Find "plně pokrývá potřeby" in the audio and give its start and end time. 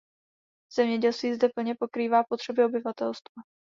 1.49-2.63